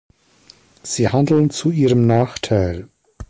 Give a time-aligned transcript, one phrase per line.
[0.81, 2.89] Sie handeln zu ihrem Nachteil.